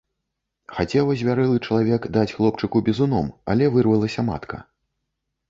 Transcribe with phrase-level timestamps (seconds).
[0.77, 4.57] Хацеў азвярэлы чалавек даць хлопчыку бізуном, але вырвалася матка.